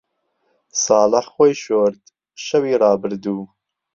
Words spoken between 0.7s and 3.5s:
ساڵح خۆی شۆرد، شەوی ڕابردوو.